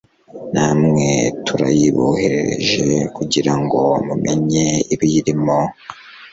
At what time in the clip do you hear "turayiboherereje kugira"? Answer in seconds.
1.45-3.53